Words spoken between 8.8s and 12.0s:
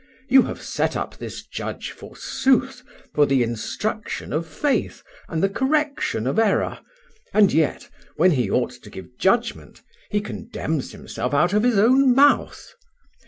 give judgment, he condemns himself out of his